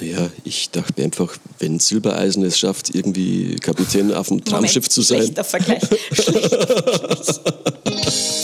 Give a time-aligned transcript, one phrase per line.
[0.00, 5.02] Naja, ich dachte mir einfach, wenn Silbereisen es schafft, irgendwie Kapitän auf dem Traumschiff zu
[5.02, 5.22] sein.
[5.22, 5.82] Schlechter Vergleich.
[6.12, 6.66] Schlechter
[7.24, 8.38] Vergleich.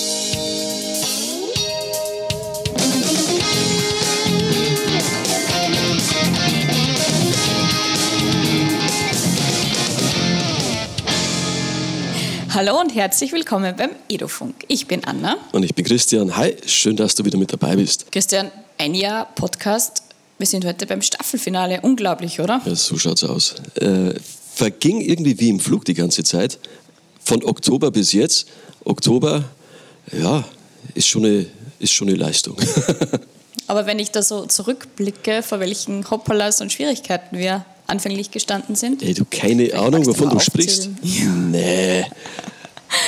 [12.55, 14.55] Hallo und herzlich willkommen beim Edofunk.
[14.69, 15.39] Ich bin Anna.
[15.51, 16.37] Und ich bin Christian.
[16.37, 18.11] Hi, schön, dass du wieder mit dabei bist.
[18.13, 20.04] Christian, ein Jahr Podcast.
[20.45, 21.81] Wir sind heute beim Staffelfinale.
[21.81, 22.61] Unglaublich, oder?
[22.67, 23.55] Ja, so schaut's aus.
[23.77, 24.13] Äh,
[24.55, 26.59] verging irgendwie wie im Flug die ganze Zeit.
[27.25, 28.49] Von Oktober bis jetzt.
[28.85, 29.45] Oktober,
[30.13, 30.45] ja,
[30.95, 31.47] ist schon eine,
[31.79, 32.59] ist schon eine Leistung.
[33.69, 39.03] Aber wenn ich da so zurückblicke, vor welchen Hoppalas und Schwierigkeiten wir anfänglich gestanden sind.
[39.03, 40.91] Ey, du keine Ahnung, du wovon du sprichst.
[41.03, 41.53] aufzählen.
[41.53, 42.05] Nee.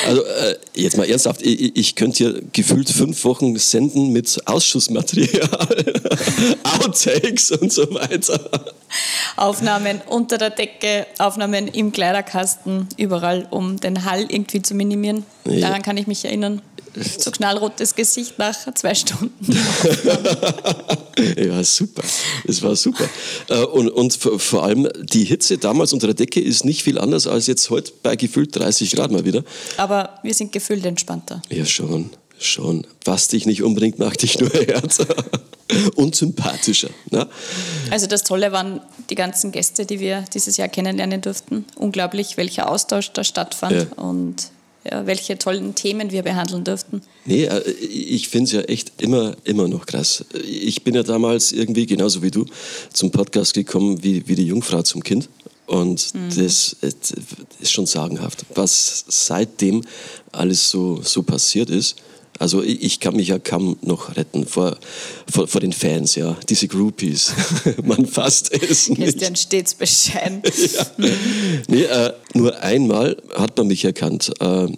[0.04, 5.48] Also äh, jetzt mal ernsthaft, ich, ich könnte hier gefühlt fünf Wochen senden mit Ausschussmaterial,
[6.80, 8.74] Outtakes und so weiter.
[9.36, 15.24] Aufnahmen unter der Decke, Aufnahmen im Kleiderkasten, überall, um den Hall irgendwie zu minimieren.
[15.44, 15.60] Ja.
[15.68, 16.62] Daran kann ich mich erinnern.
[17.18, 19.34] So knallrotes Gesicht nach zwei Stunden.
[21.36, 22.02] Ja, super.
[22.46, 23.08] Es war super.
[23.48, 26.98] Äh, Und, und vor vor allem die Hitze damals unter der Decke ist nicht viel
[26.98, 29.42] anders als jetzt heute bei gefühlt 30 Grad mal wieder.
[29.78, 31.40] Aber wir sind gefühlt entspannter.
[31.48, 32.86] Ja, schon, schon.
[33.04, 35.06] Was dich nicht umbringt, macht dich nur härter
[35.96, 36.90] und sympathischer.
[37.10, 37.28] Ne?
[37.90, 41.64] Also das Tolle waren die ganzen Gäste, die wir dieses Jahr kennenlernen durften.
[41.76, 44.02] Unglaublich, welcher Austausch da stattfand Ja.
[44.02, 44.50] und
[44.88, 47.02] ja, welche tollen Themen wir behandeln durften.
[47.24, 50.24] Nee, äh, ich finde es ja echt immer, immer noch krass.
[50.44, 52.46] Ich bin ja damals irgendwie, genauso wie du,
[52.92, 55.28] zum Podcast gekommen wie, wie die Jungfrau zum Kind.
[55.66, 56.92] Und das äh,
[57.60, 59.82] ist schon sagenhaft, was seitdem
[60.30, 61.96] alles so, so passiert ist.
[62.38, 64.76] Also ich kann mich ja kaum noch retten vor,
[65.30, 66.36] vor, vor den Fans, ja.
[66.48, 67.32] Diese Groupies.
[67.84, 69.02] Man fasst es nicht.
[69.02, 70.42] Christian stets bescheiden.
[71.68, 74.32] Nee, äh, nur einmal hat man mich erkannt.
[74.40, 74.68] Äh,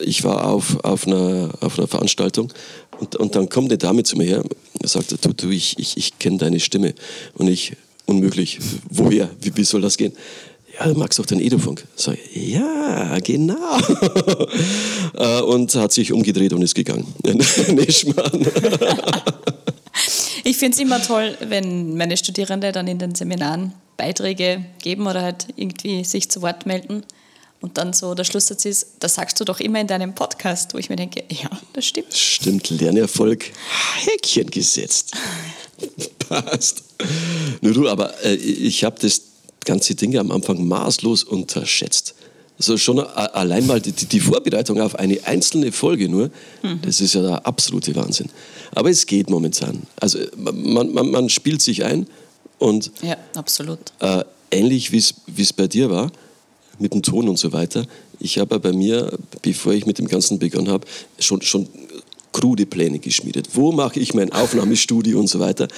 [0.00, 2.52] ich war auf, auf, einer, auf einer Veranstaltung
[3.00, 5.96] und, und dann kommt eine Dame zu mir her und sagt, du, du ich, ich,
[5.96, 6.94] ich kenne deine Stimme.
[7.34, 7.72] Und ich,
[8.06, 8.58] unmöglich,
[8.90, 10.12] woher, wie, wie soll das gehen?
[10.78, 11.86] Ja, du magst doch den Edofunk.
[11.96, 13.78] Sag ich, ja, genau.
[15.14, 17.06] Äh, und hat sich umgedreht und ist gegangen.
[17.22, 18.46] nee, Schmarrn.
[20.42, 25.22] Ich finde es immer toll, wenn meine Studierende dann in den Seminaren Beiträge geben oder
[25.22, 27.04] halt irgendwie sich zu Wort melden.
[27.60, 30.78] Und dann so der Schlusssatz ist, das sagst du doch immer in deinem Podcast, wo
[30.78, 32.12] ich mir denke, ja, das stimmt.
[32.14, 33.44] Stimmt, Lernerfolg,
[34.04, 35.12] Häkchen gesetzt.
[36.28, 36.82] Passt.
[37.60, 39.31] Nur du, aber äh, ich habe das
[39.64, 42.14] ganze Ding am Anfang maßlos unterschätzt.
[42.58, 46.30] Also schon allein mal die, die Vorbereitung auf eine einzelne Folge nur,
[46.82, 48.28] das ist ja der absolute Wahnsinn.
[48.74, 49.82] Aber es geht momentan.
[49.98, 52.06] Also man, man, man spielt sich ein
[52.58, 53.78] und Ja, absolut.
[54.00, 56.12] äh, ähnlich wie es bei dir war,
[56.78, 57.84] mit dem Ton und so weiter.
[58.20, 60.86] Ich habe bei mir, bevor ich mit dem Ganzen begonnen habe,
[61.18, 61.68] schon, schon
[62.32, 63.48] krude Pläne geschmiedet.
[63.54, 65.68] Wo mache ich mein Aufnahmestudio und so weiter.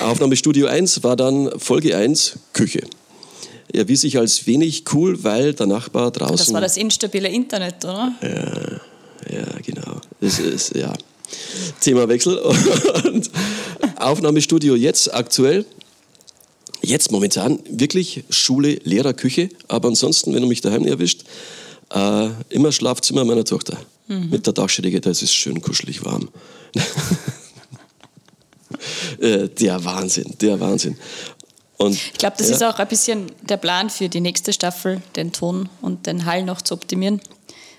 [0.00, 2.82] Aufnahmestudio 1 war dann Folge 1 Küche.
[3.72, 6.36] Erwies sich als wenig cool, weil der Nachbar draußen...
[6.36, 8.12] Das war das instabile Internet, oder?
[9.30, 10.00] Ja, genau.
[10.20, 10.92] Das ist, ja.
[11.80, 12.38] Themawechsel.
[13.04, 13.30] Und
[13.96, 15.64] Aufnahmestudio jetzt aktuell.
[16.82, 19.48] Jetzt momentan wirklich Schule, Lehrer, Küche.
[19.66, 21.24] Aber ansonsten, wenn du mich daheim erwischt,
[21.92, 23.78] äh, immer Schlafzimmer meiner Tochter.
[24.08, 26.28] Mit der Dachschräge, da ist es schön kuschelig warm.
[29.26, 30.96] Äh, der Wahnsinn, der Wahnsinn.
[31.78, 32.56] Und, Ich glaube, das ja.
[32.56, 36.42] ist auch ein bisschen der Plan für die nächste Staffel, den Ton und den Hall
[36.42, 37.20] noch zu optimieren.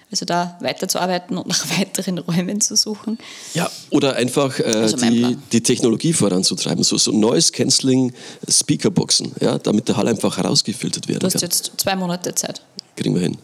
[0.10, 3.18] Also da weiterzuarbeiten und nach weiteren Räumen zu suchen.
[3.54, 8.14] Ja, oder einfach äh, Also die, die Technologie voranzutreiben, so, so Noise Cancelling
[8.48, 11.42] Speakerboxen, ja, damit der Hall einfach herausgefiltert werden Du hast kann.
[11.42, 12.62] jetzt zwei Monate Zeit.
[12.96, 13.38] Kriegen wir hin.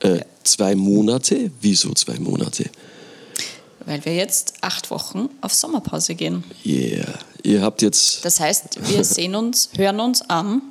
[0.00, 1.52] Äh, Zwei Monate?
[1.60, 2.68] Wieso zwei Monate?
[3.86, 6.44] Weil wir jetzt acht Wochen auf Sommerpause gehen.
[6.64, 7.18] Yeah.
[7.42, 10.62] Ihr habt jetzt, Das heißt, wir sehen uns, hören uns am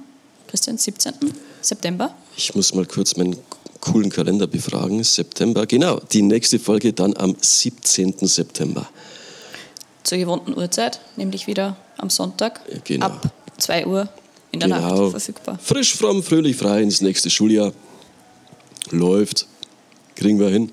[0.48, 1.14] Christian, 17.
[1.62, 2.14] September.
[2.38, 3.38] ich muss mal kurz meinen
[3.80, 8.16] coolen Kalender befragen, September, genau, die nächste Folge dann am 17.
[8.22, 8.88] September.
[10.04, 13.08] Zur gewohnten Uhrzeit, nämlich wieder am Sonntag genau.
[13.08, 14.10] ab 2 Uhr
[14.52, 15.02] in der Genau.
[15.02, 15.60] Nacht verfügbar.
[15.62, 17.72] Frisch, fromm, fröhlich, frei ins nächste Schuljahr.
[18.90, 19.48] Läuft.
[20.16, 20.72] Kriegen wir hin.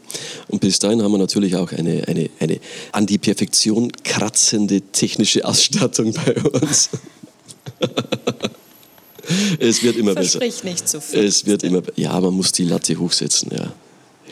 [0.49, 2.61] Und bis dahin haben wir natürlich auch eine, eine, eine
[2.93, 6.91] an die Perfektion kratzende technische Ausstattung bei uns.
[9.59, 10.39] es wird immer besser.
[10.39, 11.25] Versprich nicht zu viel.
[11.25, 13.73] Es wird immer Ja, man muss die Latte hochsetzen, ja.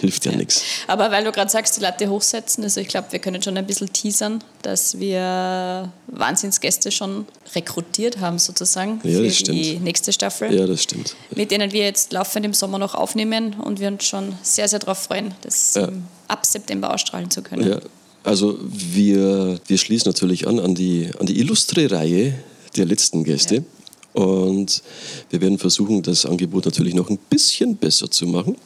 [0.00, 0.62] Hilft ja, nichts.
[0.86, 3.66] Aber weil du gerade sagst, die Latte hochsetzen, also ich glaube, wir können schon ein
[3.66, 9.58] bisschen teasern, dass wir Wahnsinnsgäste schon rekrutiert haben sozusagen Ja, für stimmt.
[9.58, 11.16] die nächste Staffel, Ja, das stimmt.
[11.34, 14.78] mit denen wir jetzt laufend im Sommer noch aufnehmen und wir uns schon sehr, sehr
[14.78, 15.88] darauf freuen, das Ja.
[16.28, 17.68] ab September ausstrahlen zu können.
[17.68, 17.80] Ja,
[18.24, 22.34] also wir, wir schließen natürlich an an die, an die illustre Reihe
[22.76, 23.64] der letzten Gäste.
[24.12, 24.82] Und
[25.30, 28.56] wir werden versuchen, das Angebot natürlich noch ein bisschen besser zu machen.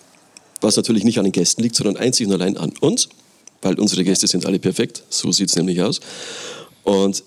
[0.61, 3.09] Was natürlich nicht an den Gästen liegt, sondern einzig und allein an uns,
[3.63, 5.03] weil unsere Gäste sind alle perfekt.
[5.09, 6.01] So sieht es nämlich aus.
[6.85, 7.23] Und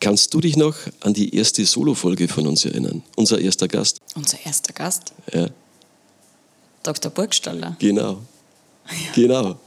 [0.00, 3.02] kannst du dich noch an die erste Solo-Folge von uns erinnern?
[3.16, 3.98] Unser erster Gast.
[4.14, 5.48] Unser erster Gast, Ja,
[6.82, 7.10] Dr.
[7.10, 7.76] Burgstaller.
[7.78, 8.18] genau.
[9.14, 9.56] Genau.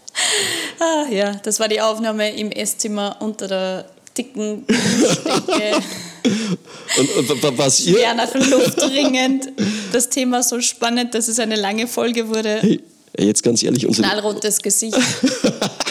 [0.79, 5.79] Ah, ja, das war die Aufnahme im Esszimmer unter der dicken Decke.
[6.97, 7.99] Und, und wa- was ihr.
[8.01, 9.49] Ja, nach Luft ringend.
[9.93, 12.59] Das Thema so spannend, dass es eine lange Folge wurde.
[12.61, 12.79] Hey,
[13.17, 14.97] jetzt ganz ehrlich, unser, Knallrotes Gesicht.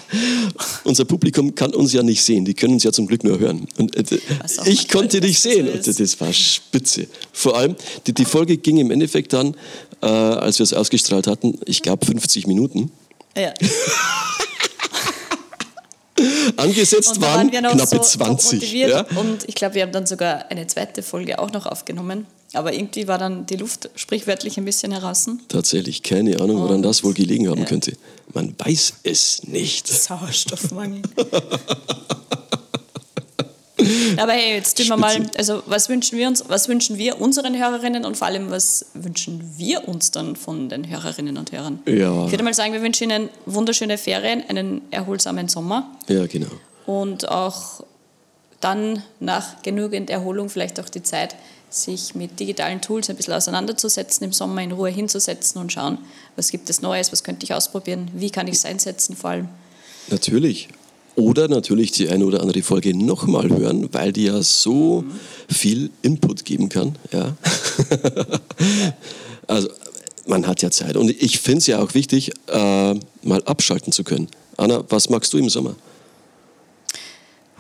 [0.85, 3.67] unser Publikum kann uns ja nicht sehen, die können uns ja zum Glück nur hören.
[3.79, 4.19] Und äh,
[4.67, 7.07] ich konnte dich sehen und das war spitze.
[7.33, 7.77] Vor allem,
[8.07, 9.55] die, die Folge ging im Endeffekt dann,
[10.03, 12.91] äh, als wir es ausgestrahlt hatten, ich glaube 50 Minuten.
[13.37, 13.53] Ja.
[16.57, 18.61] Angesetzt waren waren knappe so 20.
[18.61, 18.91] motiviert.
[18.91, 19.07] Ja?
[19.19, 22.27] Und ich glaube, wir haben dann sogar eine zweite Folge auch noch aufgenommen.
[22.53, 25.29] Aber irgendwie war dann die Luft sprichwörtlich ein bisschen heraus.
[25.49, 27.65] Tatsächlich, keine Ahnung, woran Und- das wohl gelegen haben ja.
[27.67, 27.93] könnte.
[28.35, 29.87] Man weiß es nicht.
[29.89, 31.03] Sauerstoffmangel.
[34.19, 37.57] Aber hey, jetzt tun wir mal, also was wünschen wir uns, was wünschen wir unseren
[37.59, 41.79] Hörerinnen und vor allem, was wünschen wir uns dann von den Hörerinnen und Hörern?
[41.87, 42.27] Ja.
[42.27, 46.49] Ich würde mal sagen, wir wünschen ihnen wunderschöne Ferien, einen erholsamen Sommer Ja, genau.
[46.85, 47.83] und auch
[48.61, 51.35] dann nach genügend Erholung vielleicht auch die Zeit,
[51.71, 55.99] sich mit digitalen Tools ein bisschen auseinanderzusetzen, im Sommer in Ruhe hinzusetzen und schauen,
[56.37, 59.49] was gibt es Neues, was könnte ich ausprobieren, wie kann ich es einsetzen vor allem.
[60.09, 60.69] Natürlich.
[61.17, 65.05] Oder natürlich die eine oder andere Folge nochmal hören, weil die ja so
[65.49, 66.97] viel Input geben kann.
[67.13, 67.37] Ja.
[69.47, 69.69] also
[70.27, 70.97] man hat ja Zeit.
[70.97, 74.29] Und ich finde es ja auch wichtig, äh, mal abschalten zu können.
[74.57, 75.75] Anna, was magst du im Sommer?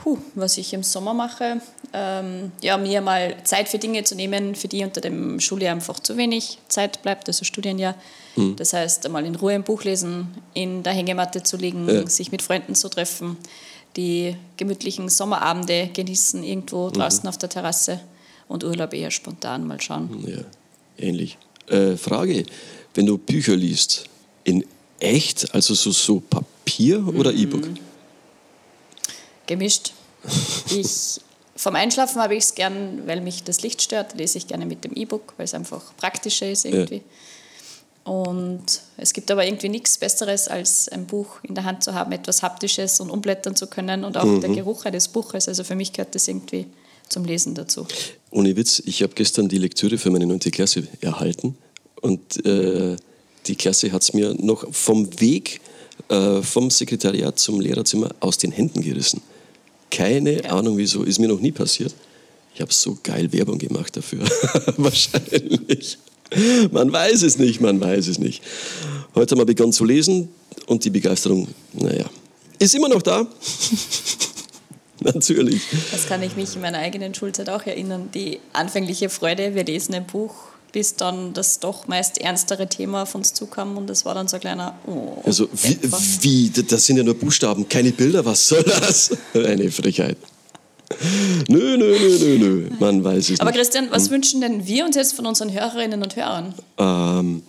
[0.02, 1.60] Puh, was ich im Sommer mache,
[1.92, 6.00] ähm, ja, mir mal Zeit für Dinge zu nehmen, für die unter dem Schuljahr einfach
[6.00, 7.94] zu wenig Zeit bleibt, also Studienjahr.
[8.56, 12.06] Das heißt, einmal in Ruhe ein Buch lesen, in der Hängematte zu liegen, Ja.
[12.08, 13.36] sich mit Freunden zu treffen,
[13.96, 18.00] die gemütlichen Sommerabende genießen, irgendwo draußen auf der Terrasse
[18.48, 20.24] und Urlaub eher spontan mal schauen.
[20.26, 20.44] Ja,
[20.96, 21.36] ähnlich.
[21.66, 22.44] Äh, Frage,
[22.94, 24.04] wenn du Bücher liest,
[24.44, 24.64] in
[25.00, 27.68] echt, also so, so Papier oder E-Book?
[29.50, 29.94] Gemischt.
[30.70, 31.20] Ich,
[31.56, 34.84] vom Einschlafen habe ich es gern, weil mich das Licht stört, lese ich gerne mit
[34.84, 37.02] dem E-Book, weil es einfach praktischer ist irgendwie.
[38.04, 38.64] Und
[38.96, 42.44] es gibt aber irgendwie nichts Besseres, als ein Buch in der Hand zu haben, etwas
[42.44, 45.48] Haptisches und umblättern zu können und auch der Geruch eines Buches.
[45.48, 46.66] Also für mich gehört das irgendwie
[47.08, 47.88] zum Lesen dazu.
[48.30, 50.38] Ohne Witz, ich habe gestern die Lektüre für meine 9.
[50.38, 51.58] Klasse erhalten
[52.00, 52.94] und äh,
[53.48, 55.60] die Klasse hat es mir noch vom Weg
[56.08, 59.22] äh, vom Sekretariat zum Lehrerzimmer aus den Händen gerissen.
[59.90, 61.94] Keine Ahnung wieso, ist mir noch nie passiert.
[62.54, 64.20] Ich habe so geil Werbung gemacht dafür.
[64.76, 65.98] Wahrscheinlich.
[66.70, 68.42] Man weiß es nicht, man weiß es nicht.
[69.14, 70.28] Heute haben wir begonnen zu lesen
[70.66, 72.04] und die Begeisterung, naja,
[72.58, 73.26] ist immer noch da.
[75.00, 75.62] Natürlich.
[75.90, 78.10] Das kann ich mich in meiner eigenen Schulzeit auch erinnern.
[78.14, 80.34] Die anfängliche Freude, wir lesen ein Buch,
[80.72, 84.36] bis dann das doch meist ernstere Thema auf uns zukam und das war dann so
[84.36, 85.98] ein kleiner oh, Also wie, Dämpfer.
[86.20, 89.10] wie, das sind ja nur Buchstaben, keine Bilder, was soll das?
[89.34, 90.16] Eine Frechheit.
[91.48, 93.58] Nö, nö, nö, nö, nö, man weiß es Aber nicht.
[93.60, 96.54] Christian, was wünschen denn wir uns jetzt von unseren Hörerinnen und Hörern?
[96.78, 97.42] Ähm,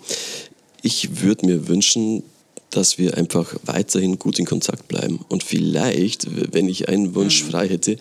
[0.84, 2.24] ich würde mir wünschen,
[2.70, 5.26] dass wir einfach weiterhin gut in Kontakt bleiben.
[5.28, 7.98] Und vielleicht, wenn ich einen Wunsch frei hätte,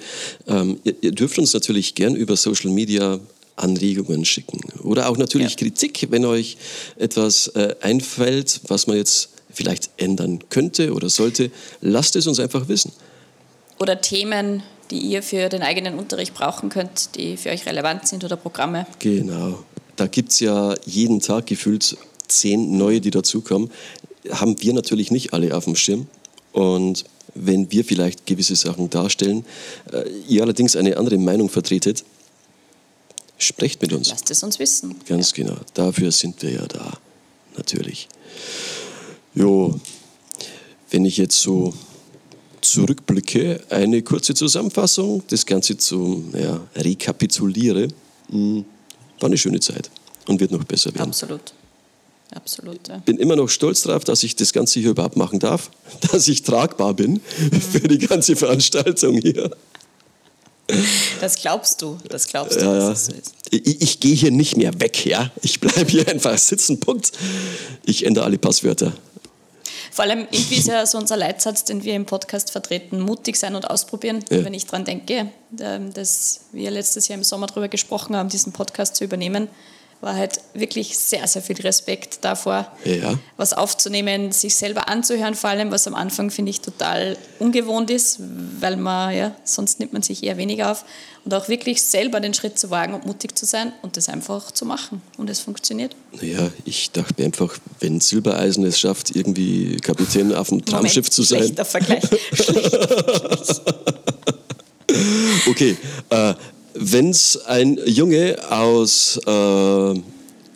[0.46, 3.18] ähm, ihr, ihr dürft uns natürlich gern über Social Media
[3.60, 4.60] Anregungen schicken.
[4.82, 5.56] Oder auch natürlich Ja.
[5.56, 6.56] Kritik, wenn euch
[6.96, 11.50] etwas äh, einfällt, was man jetzt vielleicht ändern könnte oder sollte.
[11.80, 12.92] Lasst es uns einfach wissen.
[13.78, 18.24] Oder Themen, die ihr für den eigenen Unterricht brauchen könnt, die für euch relevant sind
[18.24, 18.86] oder Programme?
[18.98, 19.64] Genau.
[19.96, 21.96] Da gibt es ja jeden Tag gefühlt
[22.28, 23.70] zehn neue, die dazukommen.
[24.30, 26.06] Haben wir natürlich nicht alle auf dem Schirm.
[26.52, 29.44] Und wenn wir vielleicht gewisse Sachen darstellen,
[29.92, 32.04] äh, ihr allerdings eine andere Meinung vertretet,
[33.42, 34.10] sprecht mit uns.
[34.10, 34.94] Lasst es uns wissen.
[35.06, 35.56] Ganz genau.
[35.74, 36.98] Dafür sind wir ja da.
[37.56, 38.08] Natürlich.
[39.34, 39.78] Jo,
[40.90, 41.74] wenn ich jetzt so
[42.60, 47.88] zurückblicke, eine kurze Zusammenfassung, das Ganze zu ja, rekapituliere,
[48.28, 48.64] mh,
[49.18, 49.90] war eine schöne Zeit
[50.26, 51.08] und wird noch besser werden.
[51.08, 51.52] Absolut.
[52.32, 52.86] Absolut.
[52.88, 52.98] Ja.
[52.98, 55.70] Bin immer noch stolz darauf, dass ich das Ganze hier überhaupt machen darf,
[56.12, 57.20] dass ich tragbar bin
[57.72, 59.50] für die ganze Veranstaltung hier.
[61.20, 63.12] Das glaubst du, das glaubst du, Ja, ist.
[63.50, 65.30] Ich, ich gehe hier nicht mehr weg, ja.
[65.42, 67.12] Ich bleibe hier einfach sitzen, Punkt.
[67.84, 68.92] Ich ändere alle Passwörter.
[69.90, 73.54] Vor allem irgendwie ist ja so unser Leitsatz, den wir im Podcast vertreten, mutig sein
[73.56, 74.24] und ausprobieren.
[74.30, 74.44] Ja.
[74.44, 78.52] Wenn ich daran denke, ähm, dass wir letztes Jahr im Sommer darüber gesprochen haben, diesen
[78.52, 79.48] Podcast zu übernehmen,
[80.00, 83.18] war halt wirklich sehr, sehr viel Respekt davor, Ja.
[83.36, 88.18] was aufzunehmen, sich selber anzuhören, vor allem, was am Anfang, finde ich, total ungewohnt ist,
[88.60, 90.84] weil man, ja, sonst nimmt man sich eher weniger auf.
[91.26, 94.52] Und auch wirklich selber den Schritt zu wagen und mutig zu sein und das einfach
[94.52, 95.02] zu machen.
[95.18, 95.94] Und es funktioniert.
[96.18, 101.12] Naja, ich dachte mir einfach, wenn Silbereisen es schafft, irgendwie Kapitän auf dem Traumschiff Moment,
[101.12, 101.38] zu sein.
[101.42, 102.04] Schlechter Vergleich.
[102.32, 103.74] Schlechter
[105.46, 105.76] Okay,
[106.10, 106.34] äh,
[106.80, 109.94] wenn es ein Junge aus äh,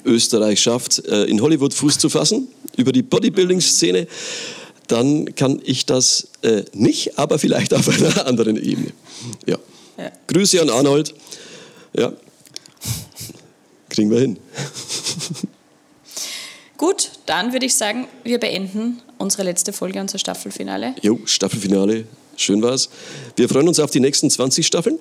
[0.05, 4.07] Österreich schafft, äh, in Hollywood Fuß zu fassen, über die Bodybuilding-Szene,
[4.87, 8.93] dann kann ich das äh, nicht, aber vielleicht auf einer anderen Ebene.
[9.47, 9.59] Ja.
[9.99, 10.11] Ja.
[10.27, 11.15] Grüße an Arnold.
[11.97, 12.13] Ja.
[13.91, 14.39] Kriegen wir hin.
[16.79, 20.95] Gut, dann würde ich sagen, wir beenden unsere letzte Folge, unser Staffelfinale.
[21.03, 22.05] Jo, Staffelfinale,
[22.37, 22.91] schön war's.
[23.37, 24.99] Wir freuen uns auf die nächsten 20 Staffeln.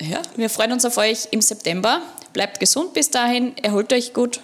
[0.00, 2.02] Ja, wir freuen uns auf euch im September.
[2.32, 4.40] Bleibt gesund bis dahin, erholt euch gut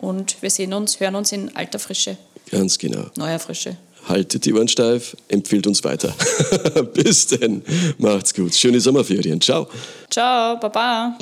[0.00, 2.16] und wir sehen uns, hören uns in alter Frische,
[2.50, 3.06] Ganz genau.
[3.16, 3.76] neuer Frische.
[4.08, 6.12] Haltet die Ohren steif, empfiehlt uns weiter.
[6.94, 7.62] Bis denn.
[7.98, 8.52] Macht's gut.
[8.52, 9.40] Schöne Sommerferien.
[9.40, 9.68] Ciao.
[10.10, 11.16] Ciao, Baba.